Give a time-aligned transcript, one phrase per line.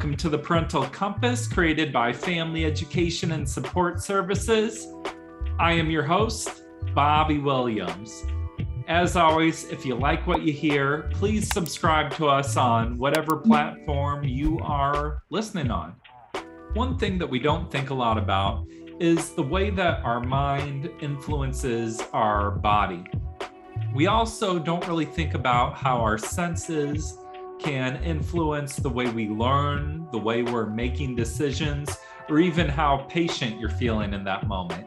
[0.00, 4.88] Welcome to the Parental Compass created by Family Education and Support Services.
[5.58, 6.62] I am your host,
[6.94, 8.24] Bobby Williams.
[8.88, 14.24] As always, if you like what you hear, please subscribe to us on whatever platform
[14.24, 15.94] you are listening on.
[16.72, 18.66] One thing that we don't think a lot about
[19.00, 23.04] is the way that our mind influences our body.
[23.94, 27.18] We also don't really think about how our senses
[27.62, 31.98] can influence the way we learn, the way we're making decisions,
[32.28, 34.86] or even how patient you're feeling in that moment.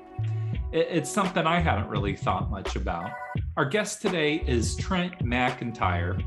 [0.72, 3.12] It's something I hadn't really thought much about.
[3.58, 6.24] Our guest today is Trent McEntire.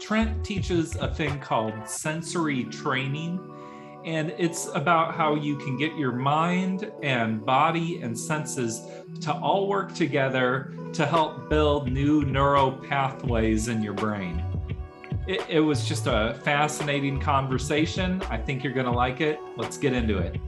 [0.00, 3.38] Trent teaches a thing called sensory training,
[4.04, 8.82] and it's about how you can get your mind and body and senses
[9.20, 14.49] to all work together to help build new neural pathways in your brain
[15.30, 18.20] it, it was just a fascinating conversation.
[18.30, 19.38] I think you're going to like it.
[19.56, 20.40] Let's get into it.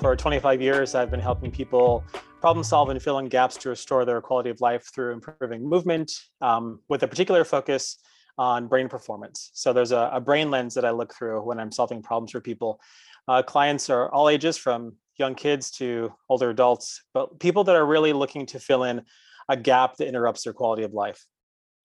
[0.00, 2.04] For 25 years, I've been helping people
[2.42, 6.12] problem solve and fill in gaps to restore their quality of life through improving movement
[6.42, 7.96] um, with a particular focus
[8.36, 9.50] on brain performance.
[9.54, 12.42] So there's a, a, brain lens that I look through when I'm solving problems for
[12.42, 12.82] people.
[13.26, 17.86] Uh, clients are all ages from young kids to older adults, but people that are
[17.86, 19.00] really looking to fill in
[19.48, 21.24] a gap that interrupts their quality of life.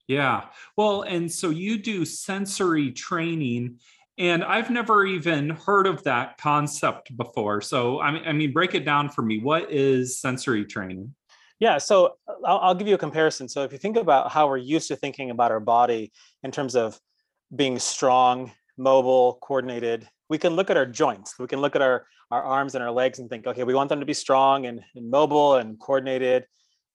[0.07, 0.45] Yeah.
[0.75, 3.79] Well, and so you do sensory training
[4.17, 7.61] and I've never even heard of that concept before.
[7.61, 9.39] So I mean I mean break it down for me.
[9.39, 11.15] What is sensory training?
[11.59, 13.47] Yeah, so uh, I'll, I'll give you a comparison.
[13.47, 16.11] So if you think about how we're used to thinking about our body
[16.43, 16.99] in terms of
[17.55, 21.35] being strong, mobile, coordinated, we can look at our joints.
[21.39, 23.89] We can look at our our arms and our legs and think, okay, we want
[23.89, 26.45] them to be strong and, and mobile and coordinated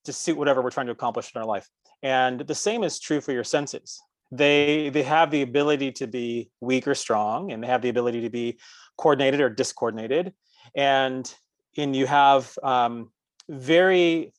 [0.06, 1.68] to suit whatever we're trying to accomplish in our life.
[2.02, 4.00] And the same is true for your senses.
[4.32, 8.22] They they have the ability to be weak or strong, and they have the ability
[8.22, 8.58] to be
[8.98, 10.32] coordinated or discoordinated.
[10.74, 11.32] And
[11.76, 13.10] and you have um,
[13.48, 14.32] very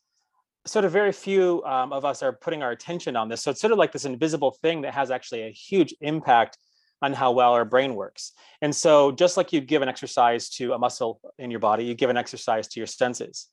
[0.65, 3.41] sort of very few um, of us are putting our attention on this.
[3.41, 6.57] So it's sort of like this invisible thing that has actually a huge impact
[7.01, 8.33] on how well our brain works.
[8.61, 11.93] And so just like you give an exercise to a muscle in your body, you
[11.93, 13.47] give an exercise to your senses.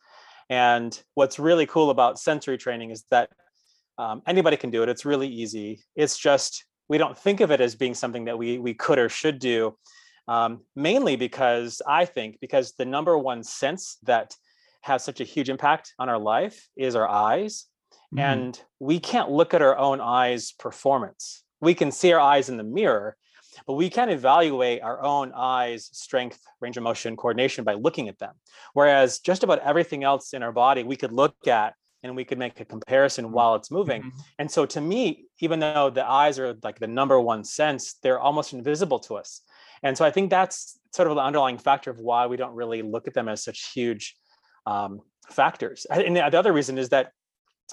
[0.50, 3.30] And what's really cool about sensory training is that
[3.98, 4.88] um, anybody can do it.
[4.88, 5.82] It's really easy.
[5.96, 9.08] It's just we don't think of it as being something that we we could or
[9.08, 9.76] should do.
[10.26, 14.34] Um, mainly because I think because the number one sense that
[14.82, 17.66] has such a huge impact on our life is our eyes,
[18.12, 18.18] mm-hmm.
[18.18, 21.42] and we can't look at our own eyes' performance.
[21.60, 23.16] We can see our eyes in the mirror,
[23.66, 28.18] but we can evaluate our own eyes strength range of motion coordination by looking at
[28.18, 28.34] them
[28.72, 32.38] whereas just about everything else in our body we could look at and we could
[32.38, 33.34] make a comparison mm-hmm.
[33.34, 34.18] while it's moving mm-hmm.
[34.38, 38.20] and so to me even though the eyes are like the number one sense they're
[38.20, 39.40] almost invisible to us
[39.82, 42.82] and so i think that's sort of the underlying factor of why we don't really
[42.82, 44.16] look at them as such huge
[44.66, 45.00] um,
[45.30, 47.10] factors and the other reason is that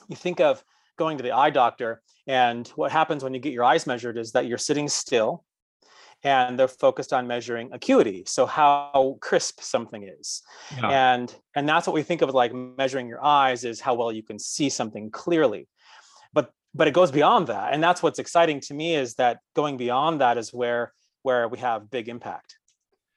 [0.07, 0.63] you think of
[0.97, 4.31] going to the eye doctor and what happens when you get your eyes measured is
[4.33, 5.43] that you're sitting still
[6.23, 10.41] and they're focused on measuring acuity so how crisp something is.
[10.77, 11.13] Yeah.
[11.13, 14.23] and and that's what we think of like measuring your eyes is how well you
[14.23, 15.67] can see something clearly.
[16.33, 19.77] But but it goes beyond that and that's what's exciting to me is that going
[19.77, 20.93] beyond that is where
[21.23, 22.55] where we have big impact.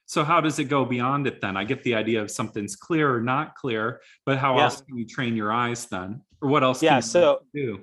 [0.07, 1.57] So how does it go beyond it then?
[1.57, 4.63] I get the idea of something's clear or not clear but how yeah.
[4.63, 6.21] else can you train your eyes then?
[6.41, 7.81] Or what else yeah so do?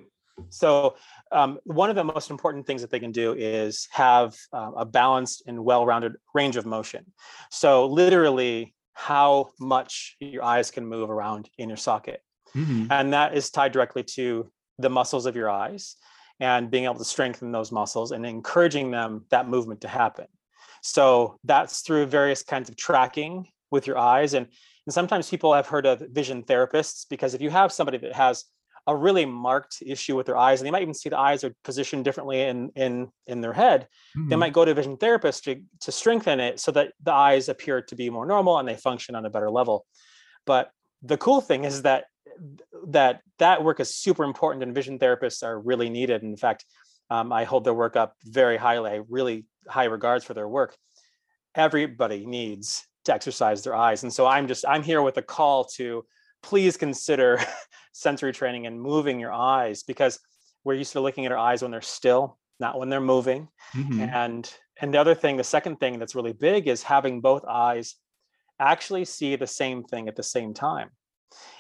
[0.49, 0.97] so
[1.33, 4.85] um, one of the most important things that they can do is have uh, a
[4.85, 7.05] balanced and well-rounded range of motion.
[7.51, 12.21] So literally how much your eyes can move around in your socket.
[12.55, 12.87] Mm-hmm.
[12.91, 15.97] And that is tied directly to the muscles of your eyes
[16.41, 20.27] and being able to strengthen those muscles and encouraging them that movement to happen.
[20.83, 24.35] So that's through various kinds of tracking with your eyes.
[24.35, 24.47] And,
[24.87, 28.45] and sometimes people have heard of vision therapists because if you have somebody that has
[28.87, 31.55] a really marked issue with their eyes and they might even see the eyes are
[31.63, 33.87] positioned differently in in in their head
[34.17, 34.29] mm-hmm.
[34.29, 37.49] they might go to a vision therapist to, to strengthen it so that the eyes
[37.49, 39.87] appear to be more normal and they function on a better level
[40.47, 40.71] but
[41.03, 42.05] the cool thing is that
[42.87, 46.65] that that work is super important and vision therapists are really needed in fact
[47.11, 50.77] um, i hold their work up very highly i really high regards for their work
[51.55, 54.03] everybody needs to exercise their eyes.
[54.03, 56.05] And so I'm just I'm here with a call to
[56.43, 57.41] please consider
[57.93, 60.19] sensory training and moving your eyes because
[60.65, 63.49] we're used to looking at our eyes when they're still, not when they're moving.
[63.75, 64.01] Mm-hmm.
[64.03, 67.95] And and the other thing, the second thing that's really big is having both eyes
[68.59, 70.91] actually see the same thing at the same time.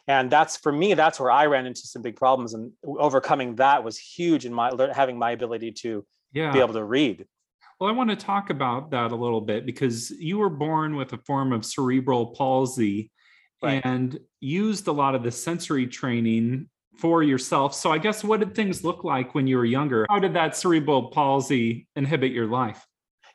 [0.06, 2.54] And that's for me, that's where I ran into some big problems.
[2.54, 6.52] And overcoming that was huge in my having my ability to yeah.
[6.52, 7.26] be able to read.
[7.80, 11.12] Well, I want to talk about that a little bit because you were born with
[11.12, 13.10] a form of cerebral palsy
[13.62, 13.82] right.
[13.84, 16.68] and used a lot of the sensory training
[16.98, 17.74] for yourself.
[17.74, 20.06] So I guess what did things look like when you were younger?
[20.10, 22.86] How did that cerebral palsy inhibit your life?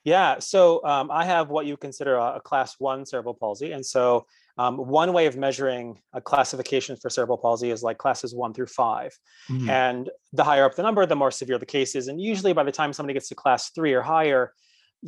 [0.04, 3.74] Yeah, so um, I have what you consider a, a, class one cerebral palsy.
[3.74, 4.26] And so
[4.58, 8.68] um, one way of measuring a classification for cerebral palsy is like classes one through
[8.68, 9.12] 5
[9.50, 9.70] mm-hmm.
[9.70, 12.08] And the higher up the number, the more severe the case is.
[12.08, 14.54] And usually by the time somebody gets to class three or higher,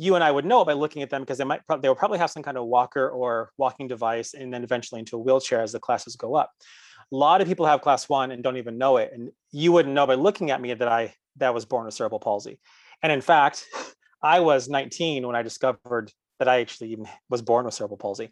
[0.00, 2.16] you and I would know by looking at them because they might they will probably
[2.16, 5.72] have some kind of walker or walking device and then eventually into a wheelchair as
[5.72, 6.50] the classes go up.
[7.12, 9.10] A lot of people have class one and don't even know it.
[9.12, 12.18] And you wouldn't know by looking at me that I that was born with cerebral
[12.18, 12.58] palsy.
[13.02, 13.66] And in fact,
[14.22, 18.30] I was 19 when I discovered that I actually even was born with cerebral palsy.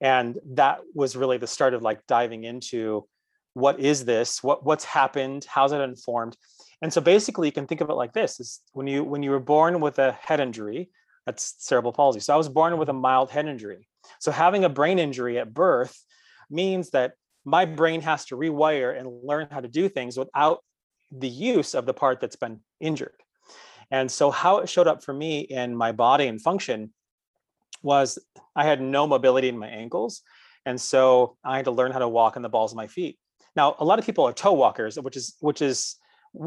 [0.00, 3.06] And that was really the start of like diving into
[3.52, 4.42] what is this?
[4.42, 5.46] What what's happened?
[5.48, 6.36] How's it informed?
[6.82, 9.30] And so basically you can think of it like this is when you when you
[9.30, 10.90] were born with a head injury,
[11.26, 12.20] that's cerebral palsy.
[12.20, 13.88] So I was born with a mild head injury.
[14.20, 15.98] So having a brain injury at birth
[16.50, 17.12] means that
[17.44, 20.62] my brain has to rewire and learn how to do things without
[21.10, 23.14] the use of the part that's been injured.
[23.90, 26.92] And so, how it showed up for me in my body and function
[27.82, 28.18] was
[28.56, 30.22] I had no mobility in my ankles.
[30.66, 33.18] And so I had to learn how to walk on the balls of my feet.
[33.54, 35.96] Now, a lot of people are toe walkers, which is, which is,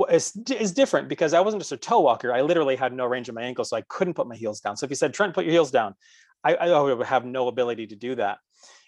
[0.09, 2.33] is, is different because I wasn't just a toe walker.
[2.33, 4.77] I literally had no range of my ankles, so I couldn't put my heels down.
[4.77, 5.95] So if you said, Trent, put your heels down,
[6.43, 8.39] I, I would have no ability to do that.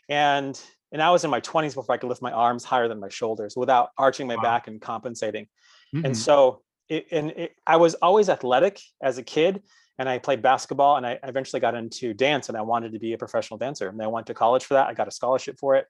[0.08, 0.60] And
[0.92, 3.10] and I was in my 20s before I could lift my arms higher than my
[3.10, 4.42] shoulders without arching my wow.
[4.42, 5.46] back and compensating.
[5.94, 6.06] Mm-hmm.
[6.06, 9.62] And so it, and it, I was always athletic as a kid,
[10.00, 13.14] and I played basketball, and I eventually got into dance, and I wanted to be
[13.14, 13.88] a professional dancer.
[13.90, 14.88] And I went to college for that.
[14.88, 15.86] I got a scholarship for it,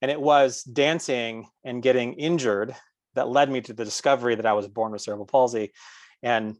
[0.00, 2.76] and it was dancing and getting injured
[3.16, 5.72] that led me to the discovery that I was born with cerebral palsy.
[6.22, 6.56] And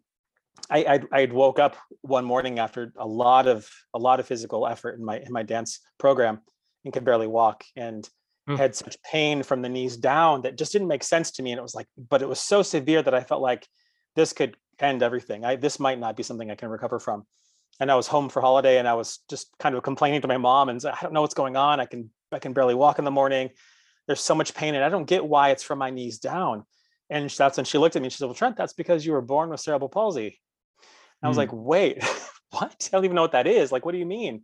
[0.70, 4.98] I I woke up one morning after a lot of a lot of physical effort
[4.98, 6.40] in my in my dance program
[6.84, 8.08] and could barely walk and
[8.48, 8.56] mm.
[8.56, 11.52] had such pain from the knees down that just didn't make sense to me.
[11.52, 13.66] And it was like, but it was so severe that I felt like
[14.14, 15.44] this could end everything.
[15.44, 17.26] I this might not be something I can recover from.
[17.78, 20.38] And I was home for holiday and I was just kind of complaining to my
[20.38, 21.80] mom and said, I don't know what's going on.
[21.80, 23.50] I can I can barely walk in the morning.
[24.06, 26.64] There's so much pain and I don't get why it's from my knees down.
[27.10, 29.12] And that's when she looked at me and she said, Well, Trent, that's because you
[29.12, 30.40] were born with cerebral palsy.
[30.78, 31.40] And I was mm.
[31.40, 32.02] like, wait,
[32.50, 32.88] what?
[32.92, 33.72] I don't even know what that is.
[33.72, 34.42] Like, what do you mean?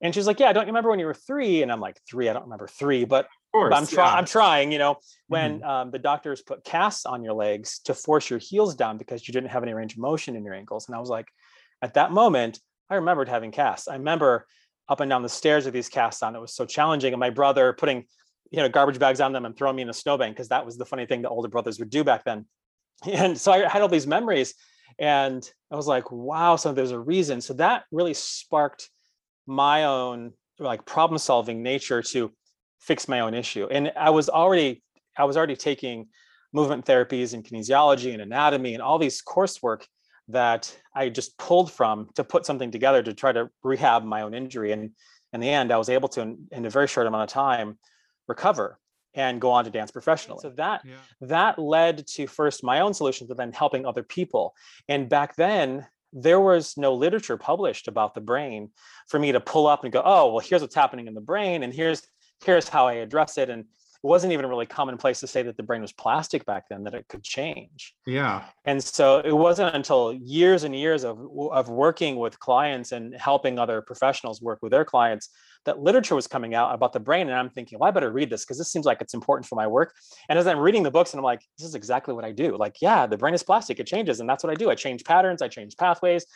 [0.00, 1.62] And she's like, Yeah, I don't remember when you were three.
[1.62, 4.18] And I'm like, Three, I don't remember three, but, course, I'm trying, yeah.
[4.18, 4.96] I'm trying, you know,
[5.28, 5.68] when mm-hmm.
[5.68, 9.32] um, the doctors put casts on your legs to force your heels down because you
[9.32, 10.88] didn't have any range of motion in your ankles.
[10.88, 11.28] And I was like,
[11.80, 12.60] at that moment,
[12.90, 13.88] I remembered having casts.
[13.88, 14.46] I remember
[14.88, 16.36] up and down the stairs with these casts on.
[16.36, 17.12] It was so challenging.
[17.12, 18.04] And my brother putting,
[18.54, 20.76] you know, garbage bags on them and throwing me in a snowbank because that was
[20.76, 22.46] the funny thing that older brothers would do back then.
[23.12, 24.54] And so I had all these memories
[24.98, 25.42] and
[25.72, 27.40] I was like, wow, so there's a reason.
[27.40, 28.88] So that really sparked
[29.46, 32.32] my own like problem solving nature to
[32.80, 34.82] fix my own issue and i was already
[35.18, 36.06] i was already taking
[36.52, 39.84] movement therapies and kinesiology and anatomy and all these coursework
[40.28, 44.34] that i just pulled from to put something together to try to rehab my own
[44.34, 44.90] injury and
[45.32, 47.78] in the end i was able to in, in a very short amount of time
[48.28, 48.78] recover
[49.14, 50.40] and go on to dance professionally.
[50.42, 50.94] So that yeah.
[51.22, 54.54] that led to first my own solutions, but then helping other people.
[54.88, 58.70] And back then, there was no literature published about the brain
[59.08, 61.62] for me to pull up and go, oh, well, here's what's happening in the brain,
[61.62, 62.02] and here's
[62.44, 63.50] here's how I address it.
[63.50, 63.64] And
[64.04, 66.92] it wasn't even really commonplace to say that the brain was plastic back then, that
[66.92, 67.94] it could change.
[68.06, 68.44] Yeah.
[68.66, 71.18] And so it wasn't until years and years of
[71.50, 75.30] of working with clients and helping other professionals work with their clients
[75.64, 77.28] that literature was coming out about the brain.
[77.28, 79.54] And I'm thinking, well, I better read this because this seems like it's important for
[79.54, 79.94] my work.
[80.28, 82.56] And as I'm reading the books, and I'm like, this is exactly what I do.
[82.58, 84.20] Like, yeah, the brain is plastic, it changes.
[84.20, 84.70] And that's what I do.
[84.70, 86.26] I change patterns, I change pathways,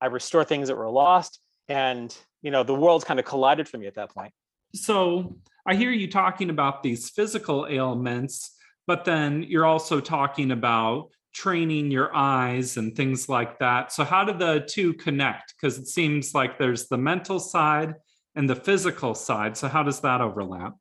[0.00, 1.40] I restore things that were lost.
[1.68, 4.32] And, you know, the world kind of collided for me at that point.
[4.74, 8.50] So I hear you talking about these physical ailments,
[8.86, 13.92] but then you're also talking about training your eyes and things like that.
[13.92, 15.54] So, how do the two connect?
[15.56, 17.94] Because it seems like there's the mental side
[18.34, 19.56] and the physical side.
[19.56, 20.74] So how does that overlap?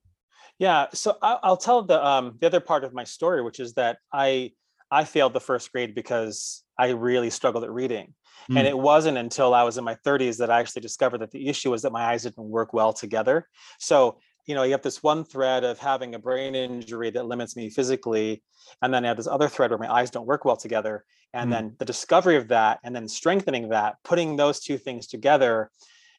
[0.60, 3.98] Yeah, so I'll tell the um, the other part of my story, which is that
[4.12, 4.52] I
[4.92, 8.14] I failed the first grade because I really struggled at reading.
[8.50, 8.60] Mm.
[8.60, 11.48] And it wasn't until I was in my 30s that I actually discovered that the
[11.48, 13.48] issue was that my eyes didn't work well together.
[13.80, 17.56] So, you know, you have this one thread of having a brain injury that limits
[17.56, 18.44] me physically.
[18.82, 21.06] And then I have this other thread where my eyes don't work well together.
[21.34, 21.54] And Mm.
[21.54, 25.72] then the discovery of that and then strengthening that, putting those two things together,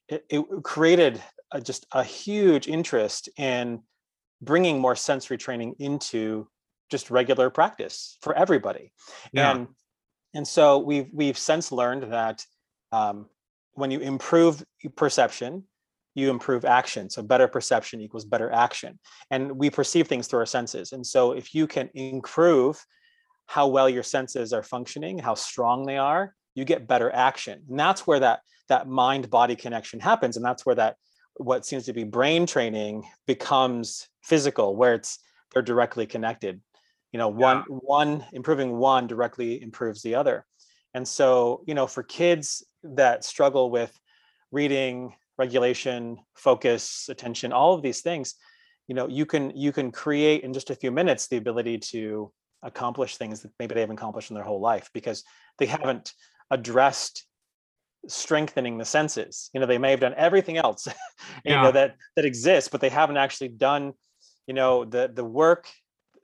[0.09, 3.83] it, it created a, just a huge interest in
[4.41, 6.49] bringing more sensory training into
[6.91, 8.93] just regular practice for everybody
[9.33, 9.53] Yeah.
[9.53, 9.69] and
[10.35, 12.45] and so we've we've since learned that
[12.93, 13.27] um,
[13.73, 14.63] when you improve
[14.97, 15.65] perception
[16.15, 17.11] you improve action.
[17.11, 18.99] So better perception equals better action.
[19.31, 20.93] And we perceive things through our senses.
[20.93, 22.85] And so if you can improve
[23.47, 27.63] how well your senses are functioning how strong they are you get better action.
[27.69, 30.37] And that's where that that mind body connection happens.
[30.37, 30.97] And that's where that
[31.37, 35.19] what seems to be brain training becomes physical where it's
[35.53, 36.61] they're directly connected.
[37.13, 40.47] You know one one improving one directly improves the other.
[40.95, 43.99] And so you know for kids that struggle with
[44.51, 48.35] reading regulation focus attention all of these things
[48.87, 52.31] you know you can you can create in just a few minutes the ability to
[52.63, 55.25] accomplish things that maybe they haven't accomplished in their whole life because
[55.59, 56.13] they haven't
[56.51, 57.27] addressed
[58.07, 60.87] strengthening the senses you know they may have done everything else
[61.45, 61.63] you Yeah.
[61.63, 63.93] know that that exists but they haven't actually done
[64.47, 65.69] you know the the work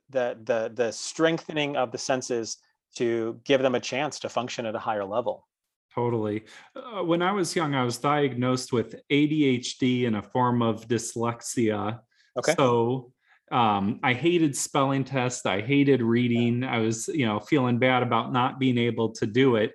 [0.09, 2.57] the the the strengthening of the senses
[2.95, 5.47] to give them a chance to function at a higher level
[5.93, 6.43] Totally.
[6.75, 11.99] Uh, when I was young, I was diagnosed with ADHD and a form of dyslexia.
[12.37, 13.11] okay So
[13.51, 15.45] um, I hated spelling tests.
[15.45, 16.63] I hated reading.
[16.63, 19.73] I was, you know, feeling bad about not being able to do it.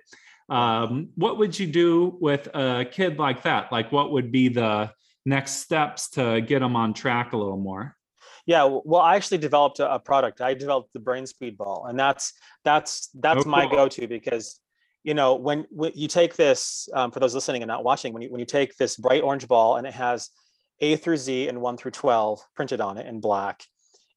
[0.49, 3.71] Um, what would you do with a kid like that?
[3.71, 4.91] Like, what would be the
[5.25, 7.95] next steps to get them on track a little more?
[8.47, 12.33] yeah well i actually developed a, product i developed the brain speed ball and that's
[12.63, 13.75] that's that's Oh, my cool.
[13.75, 14.59] go-to because
[15.07, 18.21] you know when, when you take this um, for those listening and not watching when
[18.21, 20.29] you when you take this bright orange ball and it has
[20.81, 23.63] a through z and 1 through 12 printed on it in black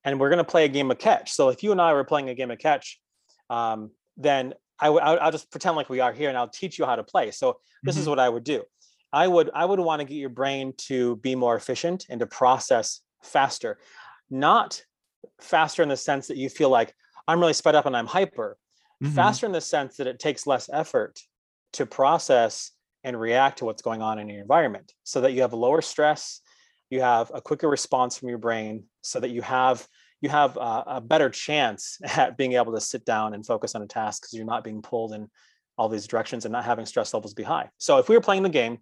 [0.04, 1.30] and we're going to play a game of catch.
[1.30, 2.99] So if you and i were playing a game of catch
[3.49, 6.85] um, then I w- I'll, just pretend like we are here and i'll teach you
[6.87, 7.30] how to play.
[7.30, 8.11] So this is Mhm.
[8.11, 8.64] what i would do.
[9.12, 12.26] I would i would want to get your brain to be more efficient and to
[12.26, 13.78] process faster.
[14.28, 14.82] Not
[15.40, 16.94] faster in the sense that you feel like
[17.28, 18.56] i'm really sped up and i'm hyper
[19.02, 19.14] Mhm.
[19.14, 21.21] faster in the sense that it takes less effort
[21.73, 22.73] to process
[23.04, 26.40] and react to what's going on in your environment so that you have lower stress
[26.90, 29.87] you have a quicker response from your brain so that you have
[30.21, 33.83] you have a, a better chance at being able to sit down and focus on
[33.83, 35.30] a task because you're not being pulled in
[35.78, 37.71] all these directions and not having stress levels be high.
[37.78, 38.78] So if we were playing the game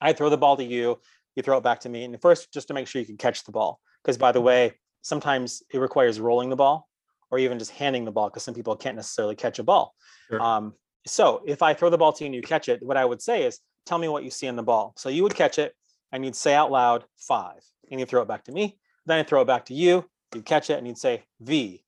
[0.00, 0.98] i throw the ball to you
[1.36, 3.44] you throw it back to me and first just to make sure you can catch
[3.44, 3.78] the ball.
[4.02, 4.72] Because by the way
[5.02, 6.88] sometimes it requires rolling the ball
[7.30, 9.94] or even just handing the ball because some people can't necessarily catch a ball
[10.30, 10.40] Sure.
[10.40, 10.74] um,
[11.06, 13.22] so if I throw the ball to you and you catch it, what I would
[13.22, 14.92] say is, tell me what you see in the ball.
[14.96, 15.72] So you would catch it
[16.10, 18.76] and you'd say out loud, five, and you throw it back to me.
[19.06, 20.04] Then I throw it back to you,
[20.34, 21.84] you'd catch it and you'd say V.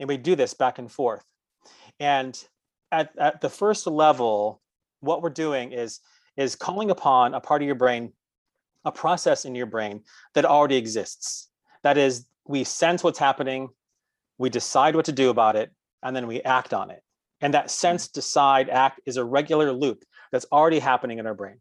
[0.00, 1.22] And we do this back and forth.
[2.00, 2.42] And
[2.90, 4.62] at, at the first level,
[5.00, 6.00] what we're doing is,
[6.38, 8.14] is calling upon a part of your brain,
[8.86, 10.02] a process in your brain
[10.34, 11.50] that already exists.
[11.82, 13.68] That is, we sense what's happening,
[14.38, 15.70] we decide what to do about it,
[16.02, 17.02] and then we act on it.
[17.40, 17.68] And that hmm.
[17.68, 21.60] sense, decide, act is a regular loop that's already happening in our brain.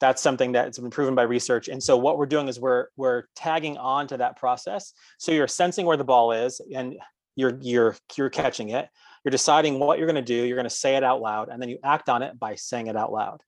[0.00, 1.68] That's something that's been proven by research.
[1.68, 4.94] And so what we're doing is we're we're tagging on to that process.
[5.18, 6.96] So you're sensing where the ball is and
[7.36, 8.88] you're you're you're catching it.
[9.24, 10.46] You're deciding what you're going to do.
[10.46, 12.86] You're going to say it out loud, and then you act on it by saying
[12.86, 13.42] it out loud.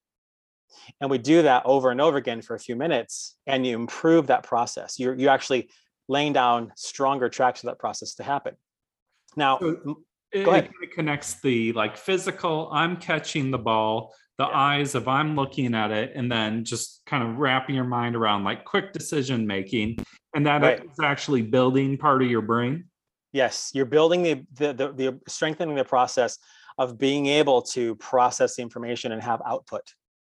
[1.00, 4.26] And we do that over and over again for a few minutes, and you improve
[4.26, 4.99] that process.
[4.99, 5.71] You're you actually
[6.09, 8.54] laying down stronger tracks for that process to happen.
[9.37, 10.71] Now, So- it, Go ahead.
[10.82, 14.56] it connects the like physical i'm catching the ball the Yeah.
[14.56, 18.42] eyes of i'm looking at it and then just kind of wrapping your mind around
[18.42, 19.99] like quick decision making
[20.35, 20.82] and that Right.
[20.82, 22.88] is actually building part of your brain
[23.35, 26.38] Yes, you're building the, the the the strengthening the process
[26.78, 29.82] of being able to process the information and have output.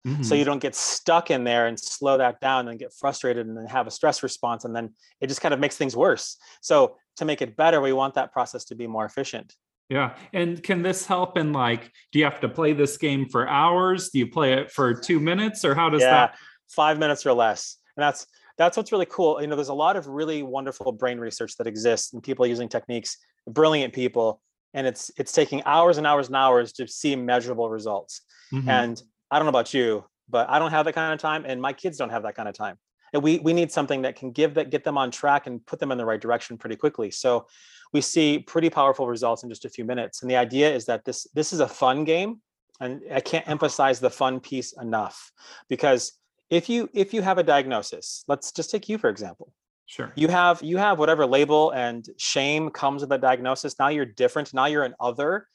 [0.05, 0.39] So Mhm.
[0.39, 3.67] you don't get stuck in there and slow that down and get frustrated and then
[3.67, 6.37] have a stress response and then it just kind of makes things worse.
[6.61, 9.55] So to make it better, we want that process to be more efficient.
[9.91, 13.47] yeah and can this help in like do you have to play this game for
[13.49, 16.37] hours do you play it for two minutes or how does yeah, that
[16.69, 17.77] five minutes or less.
[17.97, 19.41] And that's that's what's really cool.
[19.41, 22.69] You know, there's a lot of really wonderful brain research that exists and people using
[22.69, 24.41] techniques, brilliant people,
[24.73, 28.23] and it's it's taking hours and hours and hours to see measurable results.
[28.53, 28.69] Mhm.
[28.69, 31.61] And I don't know about you, but I don't have that kind of time, and
[31.61, 32.77] my kids don't have that kind of time.
[33.13, 35.79] And we we need something that can give that get them on track and put
[35.79, 37.11] them in the right direction pretty quickly.
[37.11, 37.47] So
[37.93, 40.23] we see pretty powerful results in just a few minutes.
[40.23, 42.41] And the idea is that this this is a fun game,
[42.81, 45.33] and I can't emphasize the fun piece enough
[45.69, 46.13] because
[46.51, 49.53] if you if you have a diagnosis, let's just take you for example.
[49.87, 50.13] Sure.
[50.17, 53.79] You have you have whatever label and shame comes with the diagnosis.
[53.79, 54.55] Now you're different.
[54.55, 55.47] Now you're an other,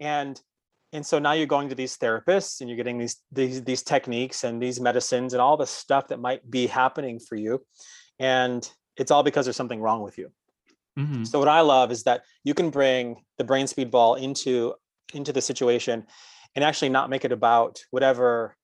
[0.00, 0.40] and
[0.92, 4.44] and so now you're going to these therapists and you're getting these these these techniques
[4.44, 7.64] and these medicines and all the stuff that might be happening for you,
[8.18, 10.30] and it's all because there's something wrong with you.
[10.98, 11.24] Mm-hmm.
[11.24, 14.74] So what I love is that you can bring the brain speed ball into
[15.14, 16.06] into the situation
[16.54, 18.56] and actually not make it about whatever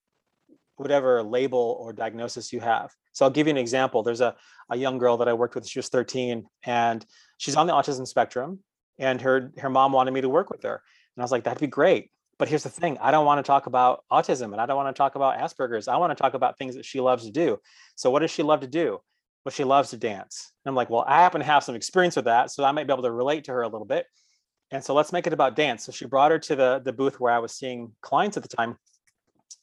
[0.77, 2.91] whatever label or diagnosis you have.
[3.13, 4.03] So I'll give you an example.
[4.03, 4.35] There's a,
[4.69, 5.65] a young girl that I worked with.
[5.65, 7.05] She was 13 and
[7.37, 8.59] she's on the autism spectrum
[8.99, 10.81] and her her mom wanted me to work with her.
[11.15, 12.11] And I was like, that'd be great.
[12.37, 14.93] But here's the thing, I don't want to talk about autism and I don't want
[14.93, 15.87] to talk about Asperger's.
[15.87, 17.59] I want to talk about things that she loves to do.
[17.95, 18.99] So what does she love to do?
[19.45, 20.51] Well, she loves to dance.
[20.65, 22.51] And I'm like, well, I happen to have some experience with that.
[22.51, 24.05] So I might be able to relate to her a little bit.
[24.71, 25.85] And so let's make it about dance.
[25.85, 28.49] So she brought her to the, the booth where I was seeing clients at the
[28.49, 28.77] time.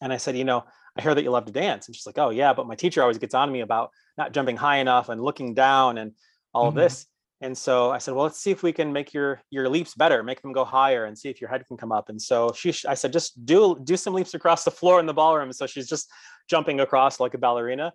[0.00, 0.64] And I said, you know,
[0.96, 1.88] I hear that you love to dance.
[1.88, 4.56] And she's like, oh, yeah, but my teacher always gets on me about not jumping
[4.56, 6.12] high enough and looking down and
[6.54, 6.78] all mm-hmm.
[6.78, 7.06] of this.
[7.42, 10.22] And so I said, well, let's see if we can make your your leaps better,
[10.22, 12.08] make them go higher, and see if your head can come up.
[12.08, 15.12] And so she, I said, just do do some leaps across the floor in the
[15.12, 15.52] ballroom.
[15.52, 16.08] So she's just
[16.48, 17.92] jumping across like a ballerina.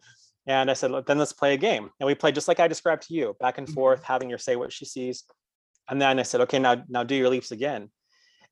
[0.47, 1.89] And I said, then let's play a game.
[1.99, 3.73] And we played just like I described to you, back and mm-hmm.
[3.73, 5.23] forth, having her say what she sees.
[5.89, 7.89] And then I said, okay, now now do your leaps again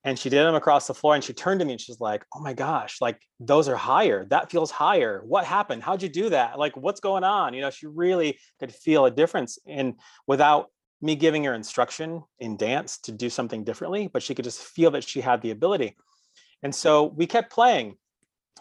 [0.06, 2.24] and she did them across the floor and she turned to me and she's like
[2.34, 6.30] oh my gosh like those are higher that feels higher what happened how'd you do
[6.30, 9.96] that like what's going on you know she really could feel a difference in
[10.28, 10.70] without
[11.06, 14.92] me giving her instruction in dance to do something differently but she could just feel
[14.92, 15.96] that she had the ability
[16.64, 17.96] and so we kept playing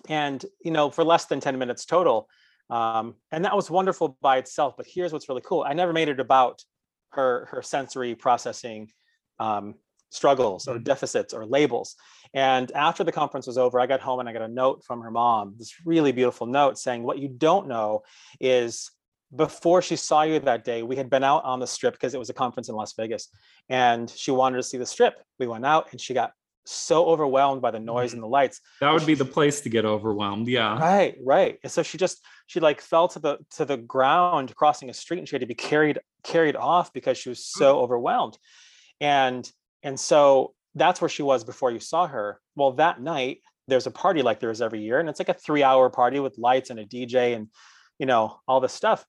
[0.08, 2.28] and you know for less than 10 minutes total
[2.70, 6.08] um, and that was wonderful by itself but here's what's really cool i never made
[6.08, 6.62] it about
[7.10, 8.90] her her sensory processing
[9.38, 9.74] um,
[10.14, 11.96] struggles or deficits or labels.
[12.32, 15.00] And after the conference was over, I got home and I got a note from
[15.02, 18.02] her mom, this really beautiful note saying, What you don't know
[18.40, 18.90] is
[19.34, 22.18] before she saw you that day, we had been out on the strip because it
[22.18, 23.28] was a conference in Las Vegas
[23.68, 25.14] and she wanted to see the strip.
[25.38, 26.32] We went out and she got
[26.66, 28.16] so overwhelmed by the noise mm-hmm.
[28.16, 28.60] and the lights.
[28.80, 30.48] That would be the place to get overwhelmed.
[30.48, 30.78] Yeah.
[30.78, 31.58] Right, right.
[31.62, 35.18] And so she just she like fell to the to the ground crossing a street
[35.18, 38.38] and she had to be carried carried off because she was so overwhelmed.
[39.00, 39.50] And
[39.82, 42.40] and so that's where she was before you saw her.
[42.56, 45.34] Well, that night there's a party like there is every year, and it's like a
[45.34, 47.48] three hour party with lights and a DJ and
[47.98, 49.04] you know all this stuff.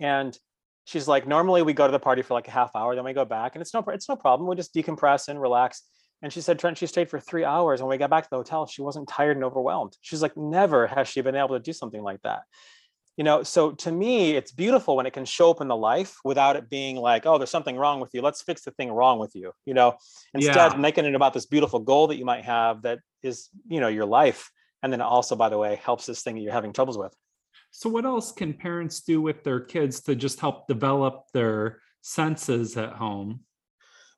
[0.00, 0.36] And
[0.84, 3.12] she's like, normally we go to the party for like a half hour, then we
[3.12, 4.48] go back, and it's no it's no problem.
[4.48, 5.82] We just decompress and relax.
[6.22, 7.82] And she said, Trent, she stayed for three hours.
[7.82, 9.96] When we got back to the hotel, she wasn't tired and overwhelmed.
[10.00, 12.42] She's like, never has she been able to do something like that
[13.16, 16.16] you know so to me it's beautiful when it can show up in the life
[16.24, 19.18] without it being like oh there's something wrong with you let's fix the thing wrong
[19.18, 19.96] with you you know
[20.34, 20.76] instead yeah.
[20.76, 24.06] making it about this beautiful goal that you might have that is you know your
[24.06, 24.50] life
[24.82, 27.14] and then also by the way helps this thing that you're having troubles with
[27.76, 32.76] so what else can parents do with their kids to just help develop their senses
[32.76, 33.40] at home?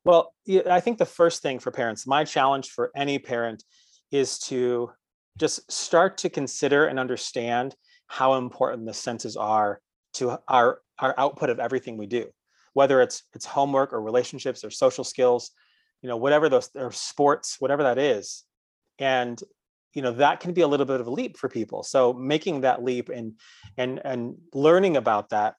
[0.05, 0.35] Well
[0.71, 3.65] i think the first thing for parents my challenge for any parent
[4.13, 4.91] is to
[5.39, 7.75] just start to consider and understand
[8.07, 9.81] how important the senses are
[10.15, 12.27] to our our output of everything we do.
[12.73, 15.51] Whether it's it's homework or relationships or social skills
[16.03, 18.45] you know whatever those or sports whatever that is.
[18.99, 19.41] And
[19.97, 21.83] you know that can be a little bit of a leap for people.
[21.83, 23.33] So making that leap and
[23.79, 25.55] and and learning about that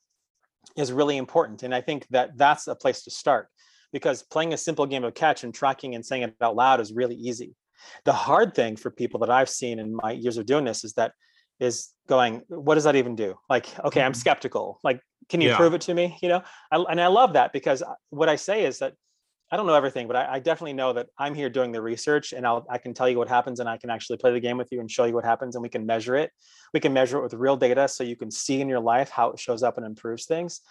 [0.77, 1.63] is really important.
[1.63, 3.47] And i think that that's a place to start
[3.91, 6.93] because playing a simple game of catch and tracking and saying it out loud is
[6.93, 7.55] really easy.
[8.05, 10.93] The hard thing for people that i've seen in my years of doing this is
[10.93, 11.13] that
[11.59, 13.33] is going what does that even do?
[13.49, 14.19] Like okay i'm mm-hmm.
[14.19, 14.79] skeptical.
[14.83, 15.57] Like can you yeah.
[15.57, 16.15] prove it to me?
[16.21, 16.41] You know?
[16.71, 18.93] I, and i love that because what i say is that
[19.51, 22.33] i don't know everything but I, I, definitely know that i'm here doing the research
[22.33, 24.57] and i'll i can tell you what happens and i can actually play the game
[24.57, 26.31] with you and show you what happens and we can measure it
[26.73, 29.29] we can measure it with real data so you can see in your life how
[29.29, 30.61] it shows up and improves things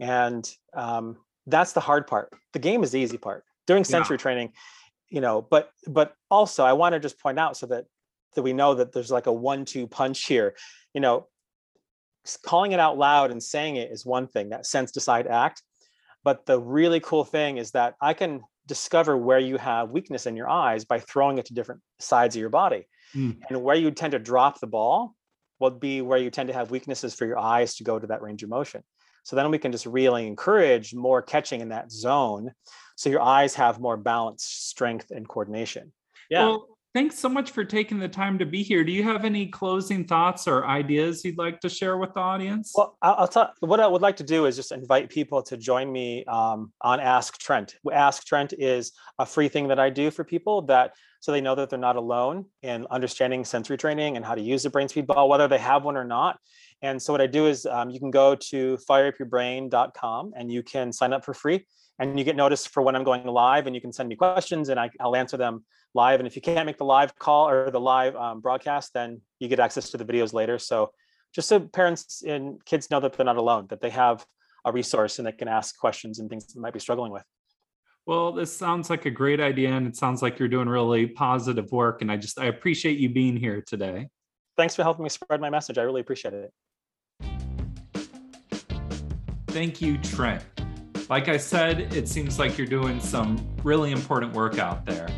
[0.00, 1.16] and um,
[1.46, 4.22] that's the hard part the game is the easy part during sensory yeah.
[4.22, 4.52] training
[5.08, 7.84] you know but but also i want to just point out so that
[8.34, 10.54] that we know that there's like a one-two punch here.
[10.94, 11.26] You know,
[12.44, 15.62] calling it out loud and saying it is one thing, that sense, decide, act.
[16.24, 20.36] But the really cool thing is that I can discover where you have weakness in
[20.36, 22.86] your eyes by throwing it to different sides of your body.
[23.14, 23.38] Mm.
[23.48, 25.14] And where you tend to drop the ball
[25.58, 28.22] will be where you tend to have weaknesses for your eyes to go to that
[28.22, 28.82] range of motion.
[29.24, 32.52] So then we can just really encourage more catching in that zone.
[32.96, 35.92] So your eyes have more balance, strength, and coordination.
[36.28, 36.46] Yeah.
[36.46, 38.84] Well, thanks so much for taking the time to be here.
[38.84, 42.72] Do you have any closing thoughts or ideas you'd like to share with the audience?
[42.76, 45.90] Well, I'll, tell what I would like to do is just invite people to join
[45.90, 47.76] me um, on Ask Trent.
[47.92, 51.54] Ask Trent is a free thing that I do for people that so they know
[51.54, 55.06] that they're not alone in understanding sensory training and how to use the brain speed
[55.06, 56.36] ball, whether they have one or not.
[56.82, 60.92] And so what I do is um, you can go to fireupyourbrain.com and you can
[60.92, 61.64] sign up for free
[62.00, 64.68] and you get notice for when I'm going live and you can send me questions
[64.68, 66.20] and I, will answer them live.
[66.20, 69.48] And if you can't make the live call or the live um, broadcast, then you
[69.48, 70.58] get access to the videos later.
[70.58, 70.92] So
[71.34, 74.24] just so parents and kids know that they're not alone, that they have
[74.64, 77.24] a resource and they can ask questions and things they might be struggling with.
[78.04, 81.70] Well, this sounds like a great idea and it sounds like you're doing really positive
[81.70, 82.02] work.
[82.02, 84.08] And I just, I appreciate you being here today.
[84.56, 85.78] Thanks for helping me spread my message.
[85.78, 86.52] I really appreciate it.
[89.48, 90.42] Thank you, Trent.
[91.08, 95.08] Like I said, it seems like you're doing some really important work out there.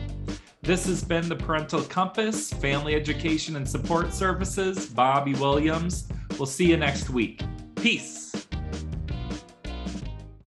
[0.64, 6.09] This has been the Parental Compass, Family Education and Support Services, Bobby Williams.
[6.38, 7.42] We'll see you next week.
[7.77, 8.33] Peace.